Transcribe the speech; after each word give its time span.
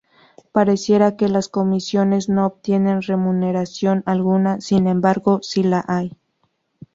Pareciera 0.51 1.15
que 1.15 1.27
las 1.29 1.47
comisiones 1.47 2.27
no 2.27 2.47
obtienen 2.47 3.03
remuneración 3.03 4.01
alguna, 4.07 4.59
sin 4.59 4.87
embargo 4.87 5.41
si 5.43 5.61
la 5.61 5.85
hay. 5.87 6.17